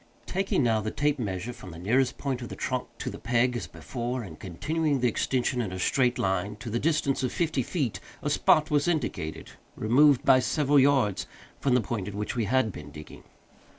Taking, 0.25 0.63
now, 0.63 0.81
the 0.81 0.89
tape 0.89 1.19
measure 1.19 1.53
from 1.53 1.69
the 1.69 1.77
nearest 1.77 2.17
point 2.17 2.41
of 2.41 2.49
the 2.49 2.55
trunk 2.55 2.87
to 2.97 3.11
the 3.11 3.19
peg, 3.19 3.55
as 3.55 3.67
before, 3.67 4.23
and 4.23 4.39
continuing 4.39 4.99
the 4.99 5.07
extension 5.07 5.61
in 5.61 5.71
a 5.71 5.77
straight 5.77 6.17
line 6.17 6.55
to 6.55 6.71
the 6.71 6.79
distance 6.79 7.21
of 7.21 7.31
fifty 7.31 7.61
feet, 7.61 7.99
a 8.23 8.29
spot 8.31 8.71
was 8.71 8.87
indicated, 8.87 9.51
removed, 9.75 10.25
by 10.25 10.39
several 10.39 10.79
yards, 10.79 11.27
from 11.59 11.75
the 11.75 11.81
point 11.81 12.07
at 12.07 12.15
which 12.15 12.35
we 12.35 12.45
had 12.45 12.71
been 12.71 12.89
digging. 12.89 13.21